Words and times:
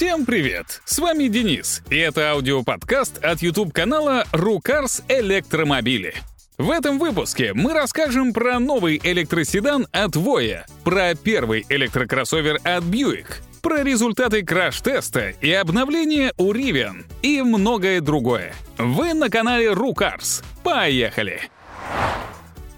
Всем 0.00 0.24
привет! 0.24 0.80
С 0.86 0.98
вами 0.98 1.28
Денис, 1.28 1.82
и 1.90 1.96
это 1.98 2.30
аудиоподкаст 2.30 3.22
от 3.22 3.42
YouTube-канала 3.42 4.24
«Рукарс 4.32 5.02
Электромобили». 5.08 6.14
В 6.56 6.70
этом 6.70 6.98
выпуске 6.98 7.52
мы 7.52 7.74
расскажем 7.74 8.32
про 8.32 8.58
новый 8.58 8.98
электроседан 9.04 9.86
от 9.92 10.16
Voya, 10.16 10.62
про 10.84 11.14
первый 11.14 11.66
электрокроссовер 11.68 12.60
от 12.64 12.82
Buick, 12.84 13.26
про 13.60 13.82
результаты 13.82 14.42
краш-теста 14.42 15.34
и 15.42 15.52
обновление 15.52 16.32
у 16.38 16.54
Rivian 16.54 17.04
и 17.20 17.42
многое 17.42 18.00
другое. 18.00 18.54
Вы 18.78 19.12
на 19.12 19.28
канале 19.28 19.70
Рукарс. 19.70 20.42
Поехали! 20.64 21.42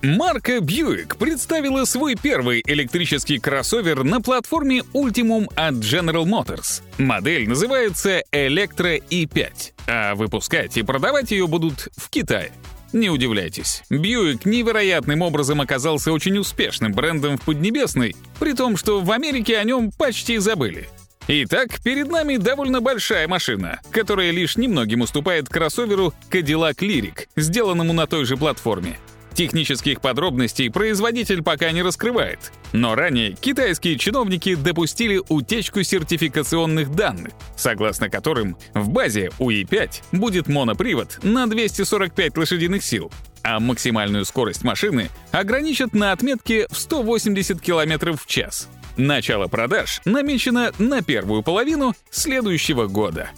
Марка 0.02 0.56
Buick 0.56 1.16
представила 1.16 1.84
свой 1.84 2.16
первый 2.20 2.60
электрический 2.66 3.38
кроссовер 3.38 4.02
на 4.02 4.20
платформе 4.20 4.82
Ultimum 4.94 5.46
от 5.54 5.74
General 5.74 6.24
Motors. 6.24 6.82
Модель 6.98 7.48
называется 7.48 8.24
Electra 8.32 9.00
E5, 9.10 9.52
а 9.86 10.16
выпускать 10.16 10.76
и 10.76 10.82
продавать 10.82 11.30
ее 11.30 11.46
будут 11.46 11.88
в 11.96 12.10
Китае. 12.10 12.50
Не 12.92 13.10
удивляйтесь, 13.10 13.84
Buick 13.90 14.40
невероятным 14.44 15.22
образом 15.22 15.60
оказался 15.60 16.10
очень 16.10 16.36
успешным 16.36 16.92
брендом 16.92 17.38
в 17.38 17.42
Поднебесной, 17.42 18.16
при 18.40 18.54
том, 18.54 18.76
что 18.76 19.00
в 19.00 19.12
Америке 19.12 19.56
о 19.56 19.62
нем 19.62 19.92
почти 19.92 20.38
забыли. 20.38 20.88
Итак, 21.28 21.80
перед 21.80 22.10
нами 22.10 22.38
довольно 22.38 22.80
большая 22.80 23.28
машина, 23.28 23.80
которая 23.92 24.32
лишь 24.32 24.56
немногим 24.56 25.02
уступает 25.02 25.48
кроссоверу 25.48 26.12
Cadillac 26.28 26.78
Lyric, 26.78 27.28
сделанному 27.36 27.92
на 27.92 28.08
той 28.08 28.24
же 28.24 28.36
платформе. 28.36 28.98
Технических 29.34 30.00
подробностей 30.00 30.70
производитель 30.70 31.42
пока 31.42 31.72
не 31.72 31.82
раскрывает, 31.82 32.52
но 32.72 32.94
ранее 32.94 33.32
китайские 33.32 33.96
чиновники 33.96 34.54
допустили 34.54 35.22
утечку 35.28 35.82
сертификационных 35.82 36.94
данных, 36.94 37.32
согласно 37.56 38.10
которым 38.10 38.56
в 38.74 38.90
базе 38.90 39.30
УИ-5 39.38 40.02
будет 40.12 40.48
монопривод 40.48 41.18
на 41.22 41.46
245 41.46 42.36
лошадиных 42.36 42.84
сил, 42.84 43.10
а 43.42 43.58
максимальную 43.58 44.24
скорость 44.26 44.64
машины 44.64 45.08
ограничат 45.30 45.94
на 45.94 46.12
отметке 46.12 46.66
в 46.70 46.78
180 46.78 47.60
км 47.60 48.16
в 48.16 48.26
час. 48.26 48.68
Начало 48.98 49.46
продаж 49.46 50.02
намечено 50.04 50.72
на 50.78 51.02
первую 51.02 51.42
половину 51.42 51.94
следующего 52.10 52.86
года. 52.86 53.30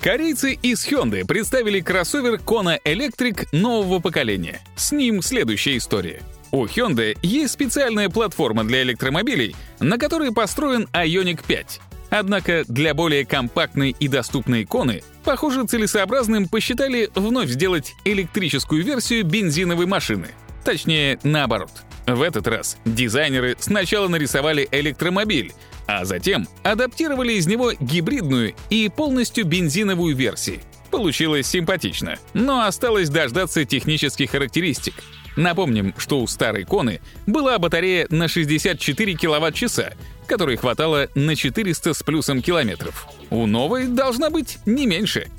Корейцы 0.00 0.52
из 0.62 0.86
Hyundai 0.86 1.26
представили 1.26 1.80
кроссовер 1.80 2.34
Kona 2.34 2.78
Electric 2.84 3.48
нового 3.50 3.98
поколения. 3.98 4.60
С 4.76 4.92
ним 4.92 5.22
следующая 5.22 5.76
история. 5.76 6.22
У 6.52 6.64
Hyundai 6.66 7.18
есть 7.20 7.54
специальная 7.54 8.08
платформа 8.08 8.62
для 8.62 8.82
электромобилей, 8.82 9.56
на 9.80 9.98
которой 9.98 10.32
построен 10.32 10.88
Ioniq 10.92 11.40
5. 11.44 11.80
Однако 12.10 12.64
для 12.68 12.94
более 12.94 13.26
компактной 13.26 13.90
и 13.98 14.06
доступной 14.06 14.62
иконы, 14.62 15.02
похоже, 15.24 15.66
целесообразным 15.66 16.48
посчитали 16.48 17.10
вновь 17.16 17.50
сделать 17.50 17.94
электрическую 18.04 18.84
версию 18.84 19.24
бензиновой 19.24 19.86
машины. 19.86 20.28
Точнее, 20.64 21.18
наоборот. 21.24 21.72
В 22.08 22.22
этот 22.22 22.48
раз 22.48 22.78
дизайнеры 22.86 23.54
сначала 23.58 24.08
нарисовали 24.08 24.66
электромобиль, 24.70 25.52
а 25.86 26.06
затем 26.06 26.48
адаптировали 26.62 27.34
из 27.34 27.46
него 27.46 27.72
гибридную 27.78 28.54
и 28.70 28.88
полностью 28.88 29.44
бензиновую 29.44 30.16
версии. 30.16 30.60
Получилось 30.90 31.46
симпатично, 31.46 32.16
но 32.32 32.64
осталось 32.64 33.10
дождаться 33.10 33.66
технических 33.66 34.30
характеристик. 34.30 34.94
Напомним, 35.36 35.92
что 35.98 36.20
у 36.20 36.26
старой 36.26 36.64
Коны 36.64 37.02
была 37.26 37.58
батарея 37.58 38.06
на 38.08 38.26
64 38.26 39.12
киловатт-часа, 39.12 39.92
которой 40.26 40.56
хватало 40.56 41.08
на 41.14 41.36
400 41.36 41.92
с 41.92 42.02
плюсом 42.02 42.40
километров. 42.40 43.06
У 43.28 43.44
новой 43.44 43.86
должна 43.86 44.30
быть 44.30 44.60
не 44.64 44.86
меньше— 44.86 45.28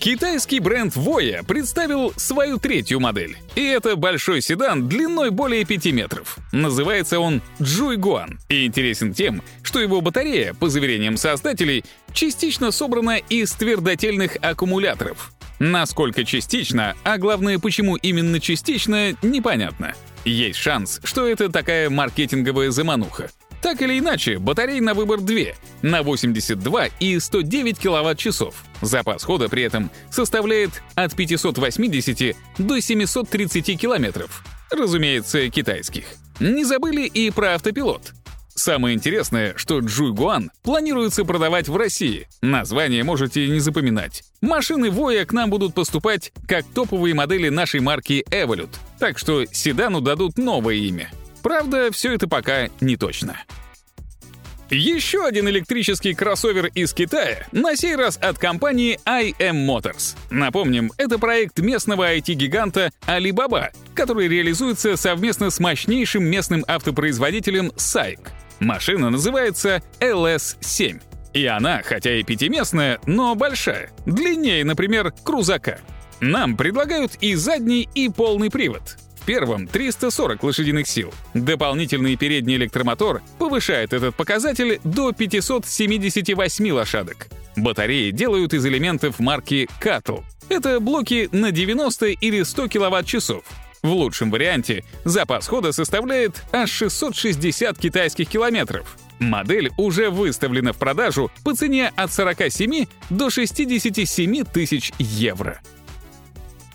Китайский 0.00 0.60
бренд 0.60 0.94
Voya 0.94 1.44
представил 1.44 2.12
свою 2.16 2.58
третью 2.58 3.00
модель. 3.00 3.36
И 3.56 3.64
это 3.64 3.96
большой 3.96 4.40
седан 4.42 4.88
длиной 4.88 5.30
более 5.30 5.64
5 5.64 5.86
метров. 5.86 6.38
Называется 6.52 7.18
он 7.18 7.42
Джуйгуан 7.60 8.38
и 8.48 8.64
интересен 8.64 9.12
тем, 9.12 9.42
что 9.62 9.80
его 9.80 10.00
батарея, 10.00 10.54
по 10.54 10.68
заверениям 10.68 11.16
создателей, 11.16 11.84
частично 12.12 12.70
собрана 12.70 13.18
из 13.18 13.52
твердотельных 13.52 14.36
аккумуляторов. 14.40 15.32
Насколько 15.58 16.24
частично, 16.24 16.94
а 17.02 17.18
главное, 17.18 17.58
почему 17.58 17.96
именно 17.96 18.38
частично, 18.38 19.16
непонятно. 19.22 19.94
Есть 20.24 20.60
шанс, 20.60 21.00
что 21.02 21.26
это 21.26 21.48
такая 21.48 21.90
маркетинговая 21.90 22.70
замануха. 22.70 23.30
Так 23.62 23.82
или 23.82 23.98
иначе, 23.98 24.38
батарей 24.38 24.80
на 24.80 24.94
выбор 24.94 25.20
две— 25.20 25.56
на 25.82 26.02
82 26.02 26.86
и 27.00 27.18
109 27.18 27.78
киловатт-часов. 27.78 28.54
Запас 28.80 29.24
хода 29.24 29.48
при 29.48 29.62
этом 29.62 29.90
составляет 30.10 30.82
от 30.94 31.14
580 31.14 32.36
до 32.58 32.80
730 32.80 33.80
километров. 33.80 34.44
Разумеется, 34.70 35.48
китайских. 35.50 36.04
Не 36.40 36.64
забыли 36.64 37.06
и 37.06 37.30
про 37.30 37.54
автопилот. 37.54 38.12
Самое 38.58 38.96
интересное, 38.96 39.54
что 39.56 39.78
Джуйгуан 39.78 40.50
планируется 40.64 41.24
продавать 41.24 41.68
в 41.68 41.76
России. 41.76 42.26
Название 42.42 43.04
можете 43.04 43.46
не 43.48 43.60
запоминать. 43.60 44.24
Машины 44.40 44.90
Воя 44.90 45.24
к 45.24 45.32
нам 45.32 45.48
будут 45.48 45.74
поступать 45.74 46.32
как 46.48 46.64
топовые 46.74 47.14
модели 47.14 47.50
нашей 47.50 47.78
марки 47.78 48.24
Evolut, 48.30 48.70
так 48.98 49.16
что 49.16 49.44
седану 49.46 50.00
дадут 50.00 50.38
новое 50.38 50.74
имя. 50.74 51.08
Правда, 51.48 51.90
все 51.90 52.12
это 52.12 52.28
пока 52.28 52.68
не 52.82 52.98
точно. 52.98 53.38
Еще 54.68 55.24
один 55.24 55.48
электрический 55.48 56.12
кроссовер 56.12 56.66
из 56.66 56.92
Китая, 56.92 57.46
на 57.52 57.74
сей 57.74 57.96
раз 57.96 58.18
от 58.18 58.38
компании 58.38 59.00
IM 59.06 59.66
Motors. 59.66 60.14
Напомним, 60.28 60.92
это 60.98 61.18
проект 61.18 61.58
местного 61.60 62.14
IT-гиганта 62.14 62.90
Alibaba, 63.06 63.68
который 63.94 64.28
реализуется 64.28 64.98
совместно 64.98 65.48
с 65.48 65.58
мощнейшим 65.58 66.22
местным 66.22 66.66
автопроизводителем 66.68 67.68
SAIC. 67.68 68.28
Машина 68.60 69.08
называется 69.08 69.82
LS7. 70.00 71.00
И 71.32 71.46
она, 71.46 71.80
хотя 71.82 72.14
и 72.14 72.24
пятиместная, 72.24 73.00
но 73.06 73.34
большая, 73.34 73.90
длиннее, 74.04 74.66
например, 74.66 75.14
крузака. 75.24 75.80
Нам 76.20 76.58
предлагают 76.58 77.14
и 77.22 77.34
задний, 77.36 77.88
и 77.94 78.10
полный 78.10 78.50
привод 78.50 78.98
первом 79.28 79.66
340 79.66 80.42
лошадиных 80.42 80.88
сил. 80.88 81.12
Дополнительный 81.34 82.16
передний 82.16 82.56
электромотор 82.56 83.20
повышает 83.38 83.92
этот 83.92 84.14
показатель 84.14 84.80
до 84.84 85.12
578 85.12 86.70
лошадок. 86.70 87.26
Батареи 87.54 88.10
делают 88.10 88.54
из 88.54 88.64
элементов 88.64 89.18
марки 89.18 89.68
Cattle. 89.82 90.24
Это 90.48 90.80
блоки 90.80 91.28
на 91.30 91.50
90 91.50 92.06
или 92.06 92.42
100 92.42 92.68
киловатт-часов. 92.68 93.44
В 93.82 93.90
лучшем 93.90 94.30
варианте 94.30 94.82
запас 95.04 95.46
хода 95.46 95.72
составляет 95.72 96.42
аж 96.50 96.70
660 96.70 97.78
китайских 97.78 98.30
километров. 98.30 98.96
Модель 99.18 99.70
уже 99.76 100.08
выставлена 100.08 100.72
в 100.72 100.78
продажу 100.78 101.30
по 101.44 101.54
цене 101.54 101.92
от 101.96 102.10
47 102.10 102.86
до 103.10 103.28
67 103.28 104.44
тысяч 104.44 104.90
евро. 104.98 105.60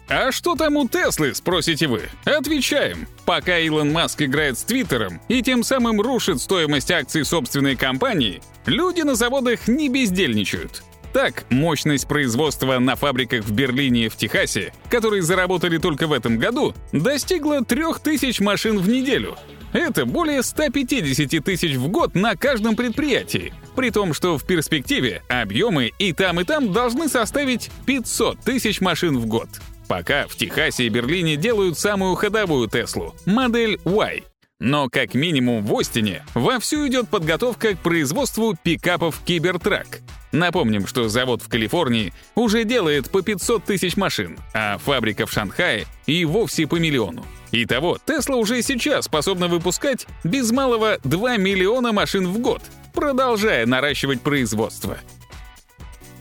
А 0.10 0.32
что 0.32 0.56
там 0.56 0.76
у 0.76 0.88
Теслы, 0.88 1.34
спросите 1.34 1.88
вы? 1.88 2.04
Отвечаем. 2.26 3.08
Пока 3.26 3.58
Илон 3.60 3.92
Маск 3.92 4.22
играет 4.22 4.58
с 4.58 4.64
Твиттером 4.64 5.22
и 5.28 5.42
тем 5.42 5.64
самым 5.64 6.02
рушит 6.02 6.42
стоимость 6.42 6.92
акций 6.92 7.24
собственной 7.24 7.76
компании, 7.76 8.42
люди 8.66 9.02
на 9.02 9.16
заводах 9.16 9.68
не 9.68 9.90
бездельничают. 9.90 10.84
Так, 11.14 11.46
мощность 11.52 12.08
производства 12.08 12.80
на 12.80 12.96
фабриках 12.96 13.46
в 13.46 13.52
Берлине 13.54 14.08
и 14.08 14.10
в 14.10 14.16
Техасе, 14.16 14.74
которые 14.90 15.22
заработали 15.22 15.78
только 15.78 16.08
в 16.08 16.12
этом 16.12 16.40
году, 16.40 16.74
достигла 16.92 17.64
3000 17.64 18.42
машин 18.42 18.80
в 18.80 18.90
неделю. 18.90 19.38
Это 19.74 20.06
более 20.06 20.42
150 20.42 21.44
тысяч 21.44 21.76
в 21.76 21.88
год 21.88 22.16
на 22.16 22.36
каждом 22.36 22.76
предприятии. 22.76 23.54
При 23.76 23.92
том, 23.92 24.14
что 24.14 24.38
в 24.38 24.46
перспективе 24.46 25.22
объемы 25.30 25.92
и 25.98 26.14
там, 26.14 26.40
и 26.40 26.44
там 26.44 26.74
должны 26.74 27.08
составить 27.08 27.70
500 27.86 28.40
тысяч 28.40 28.82
машин 28.82 29.18
в 29.18 29.28
год. 29.28 29.50
Пока 29.88 30.28
в 30.28 30.36
Техасе 30.36 30.86
и 30.86 30.90
Берлине 30.90 31.36
делают 31.36 31.78
самую 31.78 32.16
ходовую 32.16 32.68
Теслу— 32.70 33.16
модель 33.26 33.80
Y. 33.86 34.24
Но 34.60 34.88
как 34.90 35.14
минимум 35.14 35.66
в 35.66 35.78
Остине 35.78 36.24
вовсю 36.36 36.88
идет 36.88 37.10
подготовка 37.10 37.76
к 37.76 37.80
производству 37.80 38.56
пикапов 38.62 39.20
Кибертрак. 39.26 40.00
Напомним, 40.32 40.88
что 40.88 41.10
завод 41.10 41.42
в 41.42 41.50
Калифорнии 41.50 42.14
уже 42.34 42.64
делает 42.64 43.10
по 43.10 43.22
500 43.22 43.66
тысяч 43.66 43.98
машин, 43.98 44.40
а 44.54 44.78
фабрика 44.80 45.26
в 45.26 45.32
Шанхае 45.32 45.86
и 46.08 46.26
вовсе 46.26 46.66
по 46.66 46.78
миллиону. 46.78 47.26
Итого, 47.52 48.00
Тесла 48.04 48.38
уже 48.38 48.64
сейчас 48.64 49.06
способна 49.06 49.48
выпускать 49.48 50.08
без 50.24 50.52
малого 50.52 50.98
2 51.04 51.38
миллиона 51.38 51.92
машин 51.92 52.28
в 52.28 52.40
год, 52.40 52.64
продолжая 52.94 53.68
наращивать 53.68 54.22
производство. 54.22 54.98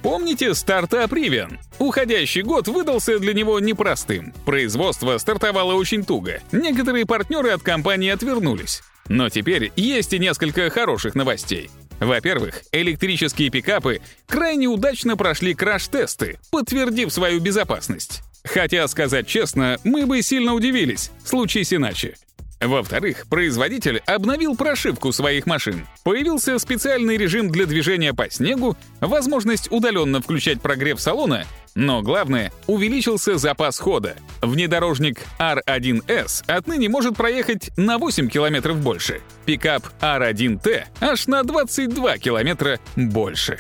Помните 0.03 0.53
стартап 0.55 1.13
Rivian? 1.13 1.59
Уходящий 1.79 2.43
год 2.43 2.67
выдался 2.67 3.21
для 3.21 3.33
него 3.33 3.61
непростым. 3.61 4.33
Производство 4.45 5.17
стартовало 5.19 5.75
очень 5.75 6.05
туго. 6.05 6.41
Некоторые 6.51 7.07
партнеры 7.07 7.51
от 7.51 7.63
компании 7.63 8.11
отвернулись. 8.11 8.83
Но 9.09 9.29
теперь 9.29 9.73
есть 9.77 10.13
и 10.13 10.19
несколько 10.19 10.71
хороших 10.71 11.15
новостей. 11.15 11.71
Во-первых, 12.01 12.63
электрические 12.73 13.51
пикапы 13.51 14.01
крайне 14.27 14.67
удачно 14.67 15.17
прошли 15.17 15.55
краш-тесты, 15.55 16.39
подтвердив 16.51 17.13
свою 17.13 17.41
безопасность. 17.41 18.23
Хотя, 18.45 18.89
сказать 18.89 19.29
честно, 19.29 19.79
мы 19.85 20.07
бы 20.07 20.21
сильно 20.23 20.55
удивились, 20.55 21.13
случись 21.25 21.73
иначе. 21.73 22.17
Во-вторых, 22.63 23.27
производитель 23.29 24.01
обновил 24.07 24.57
прошивку 24.57 25.13
своих 25.13 25.47
машин. 25.47 25.87
Появился 26.05 26.59
специальный 26.61 27.17
режим 27.17 27.51
для 27.51 27.67
движения 27.67 28.15
по 28.15 28.31
снегу, 28.31 28.77
возможность 29.01 29.71
удаленно 29.73 30.23
включать 30.23 30.61
прогрев 30.61 31.01
салона, 31.01 31.45
но 31.75 32.03
главное, 32.03 32.53
увеличился 32.69 33.37
запас 33.37 33.81
хода. 33.81 34.15
Внедорожник 34.43 35.19
R1S 35.41 36.45
отныне 36.47 36.89
может 36.89 37.17
проехать 37.17 37.77
на 37.77 37.99
8 37.99 38.29
км 38.29 38.75
больше. 38.75 39.23
Пикап 39.45 39.85
R1T 40.01 40.85
аж 41.01 41.27
на 41.27 41.43
22 41.43 42.19
км 42.19 42.79
больше. 42.95 43.59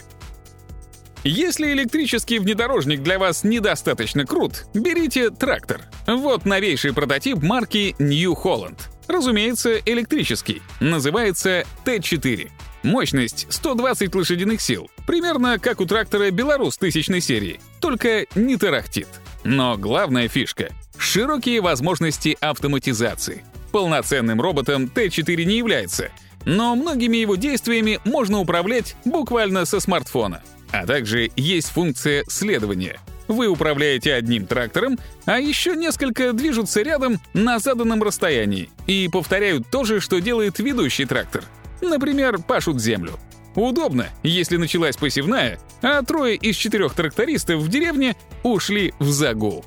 Если 1.25 1.73
электрический 1.73 2.39
внедорожник 2.39 3.03
для 3.03 3.19
вас 3.19 3.43
недостаточно 3.43 4.27
крут, 4.27 4.67
берите 4.75 5.31
трактор. 5.31 5.83
Вот 6.07 6.45
новейший 6.45 6.93
прототип 6.93 7.43
марки 7.43 7.95
New 7.99 8.35
Holland. 8.35 8.79
Разумеется, 9.09 9.79
электрический. 9.85 10.63
Называется 10.81 11.65
Т4. 11.85 12.51
Мощность 12.83 13.47
120 13.51 14.15
лошадиных 14.15 14.61
сил. 14.61 14.91
Примерно 15.07 15.59
как 15.59 15.81
у 15.81 15.87
трактора 15.87 16.31
«Беларус» 16.31 16.77
тысячной 16.79 17.21
серии. 17.21 17.61
Только 17.81 18.27
не 18.35 18.57
тарахтит. 18.57 19.09
Но 19.45 19.77
главная 19.77 20.29
фишка— 20.29 20.71
широкие 20.99 21.61
возможности 21.61 22.37
автоматизации. 22.41 23.45
Полноценным 23.71 24.41
роботом 24.41 24.91
Т4 24.93 25.45
не 25.45 25.59
является, 25.59 26.11
но 26.45 26.75
многими 26.75 27.17
его 27.19 27.37
действиями 27.37 28.01
можно 28.05 28.41
управлять 28.41 28.97
буквально 29.05 29.65
со 29.65 29.79
смартфона. 29.81 30.43
А 30.73 30.87
также 30.87 31.31
есть 31.37 31.69
функция 31.69 32.25
следования— 32.29 32.99
вы 33.33 33.49
управляете 33.49 34.15
одним 34.15 34.47
трактором, 34.47 34.99
а 35.25 35.41
еще 35.41 35.77
несколько 35.77 36.33
движутся 36.33 36.83
рядом 36.83 37.21
на 37.35 37.59
заданном 37.59 38.03
расстоянии 38.03 38.71
и 38.87 39.09
повторяют 39.11 39.69
то 39.71 39.85
же, 39.85 40.01
что 40.01 40.21
делает 40.21 40.59
ведущий 40.59 41.05
трактор. 41.05 41.45
Например, 41.81 42.39
пашут 42.39 42.81
землю. 42.81 43.19
Удобно, 43.55 44.07
если 44.23 44.57
началась 44.57 44.97
посевная, 44.97 45.59
а 45.83 46.03
трое 46.03 46.37
из 46.37 46.57
четырех 46.57 46.95
трактористов 46.95 47.61
в 47.61 47.69
деревне 47.69 48.17
ушли 48.43 48.95
в 48.99 49.11
загул. 49.11 49.65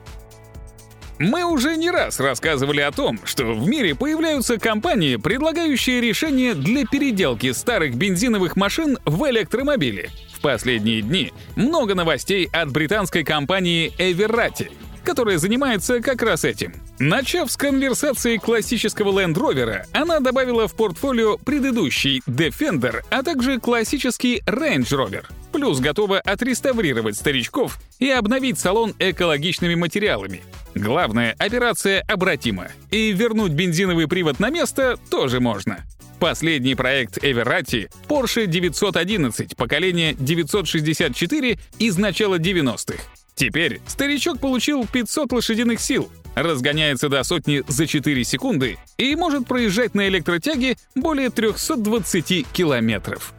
Мы 1.17 1.45
уже 1.45 1.77
не 1.77 1.89
раз 1.89 2.19
рассказывали 2.19 2.81
о 2.81 2.91
том, 2.91 3.19
что 3.23 3.45
в 3.45 3.67
мире 3.67 3.95
появляются 3.95 4.57
компании, 4.57 5.15
предлагающие 5.15 6.01
решения 6.01 6.53
для 6.53 6.85
переделки 6.85 7.53
старых 7.53 7.95
бензиновых 7.95 8.57
машин 8.57 8.97
в 9.05 9.29
электромобили. 9.29 10.09
Последние 10.45 11.01
дни 11.01 11.33
много 11.55 11.95
новостей 11.95 12.47
от 12.53 12.69
британской 12.69 13.23
компании 13.23 13.91
Everati, 13.97 14.71
которая 15.03 15.39
занимается 15.39 16.01
как 16.01 16.21
раз 16.21 16.45
этим. 16.45 16.71
Начав 16.99 17.51
с 17.51 17.57
конверсации 17.57 18.37
классического 18.37 19.09
Land 19.09 19.33
Rover, 19.33 19.87
она 19.91 20.19
добавила 20.19 20.67
в 20.67 20.75
портфолио 20.75 21.39
предыдущий 21.39 22.21
Defender, 22.27 22.97
а 23.09 23.23
также 23.23 23.59
классический 23.59 24.43
Range 24.45 24.83
Rover. 24.83 25.25
Плюс 25.51 25.79
готова 25.79 26.19
отреставрировать 26.19 27.15
старичков 27.15 27.79
и 27.97 28.11
обновить 28.11 28.59
салон 28.59 28.93
экологичными 28.99 29.73
материалами. 29.73 30.43
Главная 30.75 31.33
операция 31.39 32.03
обратима, 32.07 32.67
и 32.91 33.11
вернуть 33.13 33.53
бензиновый 33.53 34.07
привод 34.07 34.39
на 34.39 34.51
место 34.51 34.99
тоже 35.09 35.39
можно. 35.39 35.83
Последний 36.19 36.75
проект 36.75 37.17
Everati 37.17 37.89
Porsche 38.07 38.47
911 38.47 39.55
поколения 39.55 40.13
964 40.13 41.59
из 41.79 41.97
начала 41.97 42.37
90-х. 42.37 43.03
Теперь 43.35 43.81
старичок 43.85 44.39
получил 44.39 44.87
500 44.87 45.33
лошадиных 45.33 45.81
сил, 45.81 46.09
разгоняется 46.35 47.09
до 47.09 47.23
сотни 47.23 47.63
за 47.67 47.85
4 47.85 48.23
секунды 48.23 48.77
и 48.97 49.15
может 49.15 49.45
проезжать 49.45 49.93
на 49.93 50.07
электротяге 50.07 50.77
более 50.95 51.29
320 51.29 52.47
километров. 52.53 53.33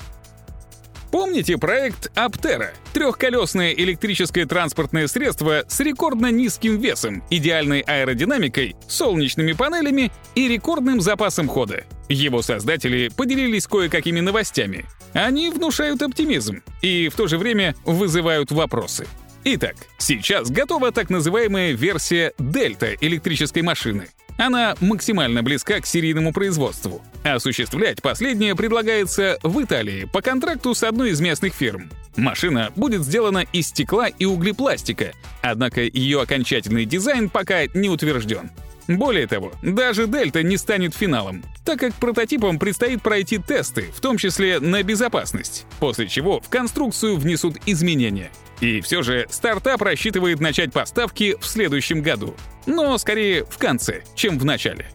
Помните 1.16 1.56
проект 1.56 2.12
Аптера? 2.14 2.74
Трехколесное 2.92 3.72
электрическое 3.72 4.44
транспортное 4.44 5.06
средство 5.06 5.64
с 5.66 5.80
рекордно 5.80 6.30
низким 6.30 6.78
весом, 6.78 7.24
идеальной 7.30 7.80
аэродинамикой, 7.80 8.76
солнечными 8.86 9.52
панелями 9.52 10.12
и 10.34 10.46
рекордным 10.46 11.00
запасом 11.00 11.48
хода. 11.48 11.84
Его 12.10 12.42
создатели 12.42 13.08
поделились 13.08 13.66
кое-какими 13.66 14.20
новостями. 14.20 14.84
Они 15.14 15.48
внушают 15.48 16.02
оптимизм 16.02 16.62
и 16.82 17.08
в 17.08 17.14
то 17.14 17.28
же 17.28 17.38
время 17.38 17.74
вызывают 17.86 18.50
вопросы. 18.50 19.06
Итак, 19.42 19.76
сейчас 19.96 20.50
готова 20.50 20.92
так 20.92 21.08
называемая 21.08 21.72
версия 21.72 22.34
Дельта 22.38 22.92
электрической 23.00 23.62
машины. 23.62 24.08
Она 24.38 24.74
максимально 24.80 25.42
близка 25.42 25.80
к 25.80 25.86
серийному 25.86 26.32
производству. 26.32 27.02
Осуществлять 27.24 28.02
последнее 28.02 28.54
предлагается 28.54 29.38
в 29.42 29.62
Италии 29.62 30.04
по 30.04 30.20
контракту 30.20 30.74
с 30.74 30.82
одной 30.82 31.10
из 31.10 31.20
местных 31.20 31.54
фирм. 31.54 31.90
Машина 32.16 32.70
будет 32.76 33.02
сделана 33.02 33.44
из 33.52 33.68
стекла 33.68 34.08
и 34.08 34.24
углепластика, 34.24 35.12
однако 35.42 35.82
ее 35.82 36.22
окончательный 36.22 36.84
дизайн 36.84 37.28
пока 37.28 37.66
не 37.74 37.88
утвержден. 37.88 38.50
Более 38.88 39.26
того, 39.26 39.52
даже 39.62 40.06
Дельта 40.06 40.42
не 40.42 40.56
станет 40.56 40.94
финалом, 40.94 41.42
так 41.64 41.80
как 41.80 41.94
прототипам 41.94 42.58
предстоит 42.58 43.02
пройти 43.02 43.38
тесты, 43.38 43.90
в 43.94 44.00
том 44.00 44.16
числе 44.16 44.60
на 44.60 44.82
безопасность, 44.82 45.66
после 45.80 46.06
чего 46.06 46.40
в 46.40 46.48
конструкцию 46.48 47.16
внесут 47.16 47.56
изменения. 47.66 48.30
И 48.60 48.80
все 48.80 49.02
же 49.02 49.26
стартап 49.28 49.82
рассчитывает 49.82 50.40
начать 50.40 50.72
поставки 50.72 51.36
в 51.40 51.46
следующем 51.46 52.00
году, 52.00 52.34
но 52.64 52.96
скорее 52.96 53.44
в 53.44 53.58
конце, 53.58 54.02
чем 54.14 54.38
в 54.38 54.44
начале. 54.44 54.86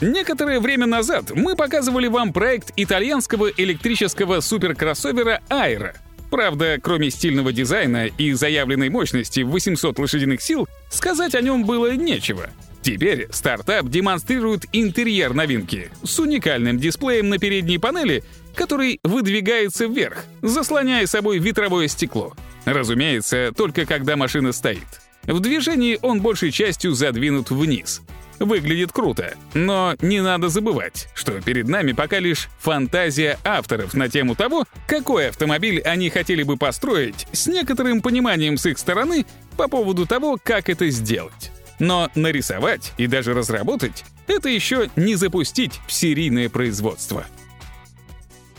Некоторое 0.00 0.60
время 0.60 0.86
назад 0.86 1.30
мы 1.34 1.56
показывали 1.56 2.06
вам 2.08 2.32
проект 2.32 2.72
итальянского 2.76 3.48
электрического 3.50 4.40
суперкроссовера 4.40 5.40
Aira. 5.48 5.94
Правда, 6.30 6.78
кроме 6.82 7.10
стильного 7.10 7.52
дизайна 7.52 8.06
и 8.06 8.32
заявленной 8.32 8.88
мощности 8.88 9.40
в 9.40 9.50
800 9.50 9.98
лошадиных 9.98 10.42
сил, 10.42 10.68
сказать 10.90 11.34
о 11.34 11.40
нем 11.40 11.64
было 11.64 11.94
нечего. 11.94 12.50
Теперь 12.82 13.26
стартап 13.32 13.88
демонстрирует 13.88 14.66
интерьер 14.72 15.34
новинки 15.34 15.90
с 16.04 16.18
уникальным 16.20 16.78
дисплеем 16.78 17.28
на 17.28 17.38
передней 17.38 17.78
панели, 17.78 18.22
который 18.54 19.00
выдвигается 19.02 19.86
вверх, 19.86 20.24
заслоняя 20.40 21.06
собой 21.06 21.38
ветровое 21.38 21.88
стекло. 21.88 22.34
Разумеется, 22.64 23.52
только 23.56 23.86
когда 23.86 24.16
машина 24.16 24.52
стоит. 24.52 24.86
В 25.24 25.40
движении 25.40 25.98
он 26.02 26.20
большей 26.20 26.52
частью 26.52 26.94
задвинут 26.94 27.50
вниз. 27.50 28.02
Выглядит 28.38 28.92
круто, 28.92 29.34
но 29.54 29.96
не 30.00 30.20
надо 30.20 30.48
забывать, 30.48 31.08
что 31.14 31.40
перед 31.40 31.68
нами 31.68 31.92
пока 31.92 32.18
лишь 32.18 32.48
фантазия 32.58 33.38
авторов 33.44 33.94
на 33.94 34.08
тему 34.08 34.34
того, 34.34 34.64
какой 34.86 35.30
автомобиль 35.30 35.80
они 35.80 36.10
хотели 36.10 36.42
бы 36.42 36.56
построить 36.56 37.26
с 37.32 37.46
некоторым 37.46 38.02
пониманием 38.02 38.58
с 38.58 38.66
их 38.66 38.78
стороны 38.78 39.24
по 39.56 39.68
поводу 39.68 40.06
того, 40.06 40.38
как 40.42 40.68
это 40.68 40.90
сделать. 40.90 41.50
Но 41.78 42.10
нарисовать 42.14 42.92
и 42.98 43.06
даже 43.06 43.32
разработать— 43.32 44.04
это 44.26 44.48
еще 44.48 44.90
не 44.96 45.14
запустить 45.14 45.80
в 45.86 45.92
серийное 45.92 46.48
производство. 46.50 47.26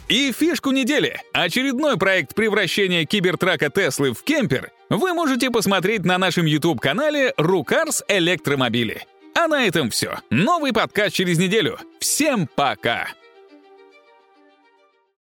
И 0.08 0.32
фишку 0.32 0.72
недели— 0.72 1.20
очередной 1.34 1.98
проект 1.98 2.34
превращения 2.34 3.06
кибертрака 3.06 3.70
Теслы 3.70 4.14
в 4.14 4.24
кемпер— 4.24 4.72
вы 4.90 5.14
можете 5.14 5.52
посмотреть 5.52 6.06
на 6.06 6.18
нашем 6.18 6.46
YouTube-канале 6.46 7.34
«Рукарс 7.38 8.04
Электромобили». 8.08 9.06
А 9.38 9.48
на 9.48 9.68
этом 9.68 9.92
все. 9.92 10.16
Новый 10.32 10.74
подкаст 10.74 11.14
через 11.14 11.38
неделю. 11.38 11.78
Всем 12.00 12.50
пока! 12.56 13.10